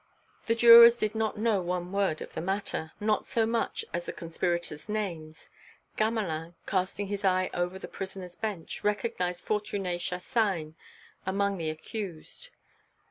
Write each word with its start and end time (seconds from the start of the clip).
The 0.47 0.55
jurors 0.55 0.97
did 0.97 1.13
not 1.13 1.37
know 1.37 1.61
one 1.61 1.91
word 1.91 2.21
of 2.23 2.33
the 2.33 2.41
matter, 2.41 2.91
not 2.99 3.27
so 3.27 3.45
much 3.45 3.85
as 3.93 4.07
the 4.07 4.11
conspirators' 4.11 4.89
names. 4.89 5.47
Gamelin, 5.95 6.55
casting 6.65 7.05
his 7.05 7.23
eye 7.23 7.51
over 7.53 7.77
the 7.77 7.87
prisoners' 7.87 8.35
bench, 8.35 8.83
recognized 8.83 9.45
Fortuné 9.45 9.99
Chassagne 9.99 10.73
among 11.27 11.59
the 11.59 11.69
accused. 11.69 12.49